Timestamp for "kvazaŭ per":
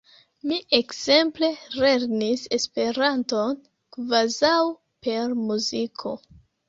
3.99-5.37